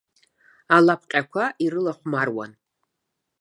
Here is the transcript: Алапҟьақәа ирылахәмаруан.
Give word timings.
Алапҟьақәа 0.75 1.43
ирылахәмаруан. 1.63 2.51